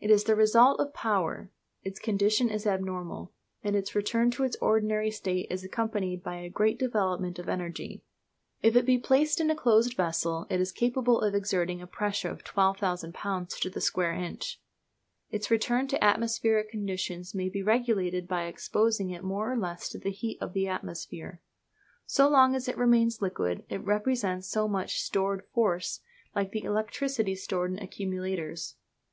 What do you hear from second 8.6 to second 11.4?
If it be placed in a closed vessel it is capable of